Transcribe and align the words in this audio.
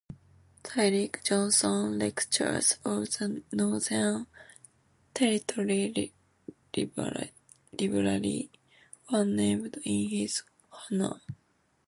The 0.63 0.71
Eric 0.79 1.21
Johnston 1.23 1.99
Lectures 1.99 2.79
of 2.83 3.05
the 3.19 3.43
Northern 3.51 4.25
Territory 5.13 6.11
Library 6.75 8.49
were 9.11 9.25
named 9.25 9.77
in 9.85 10.09
his 10.09 10.41
honour. 10.73 11.21